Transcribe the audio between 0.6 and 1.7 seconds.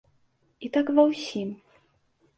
І так ва ўсім.